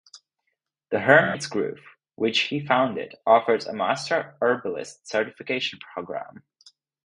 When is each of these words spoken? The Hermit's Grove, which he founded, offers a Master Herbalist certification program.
The 0.89 1.01
Hermit's 1.01 1.45
Grove, 1.45 1.77
which 2.15 2.39
he 2.49 2.59
founded, 2.65 3.13
offers 3.23 3.67
a 3.67 3.73
Master 3.73 4.35
Herbalist 4.41 5.07
certification 5.07 5.77
program. 5.93 6.43